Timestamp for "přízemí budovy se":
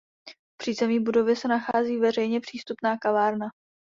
0.61-1.47